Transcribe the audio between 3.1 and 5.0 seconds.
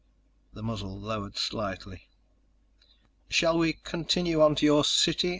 "Shall we continue on to your